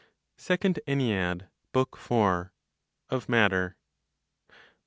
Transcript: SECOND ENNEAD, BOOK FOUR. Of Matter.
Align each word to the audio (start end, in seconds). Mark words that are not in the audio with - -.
SECOND 0.37 0.79
ENNEAD, 0.87 1.47
BOOK 1.73 1.95
FOUR. 1.95 2.53
Of 3.11 3.29
Matter. 3.29 3.77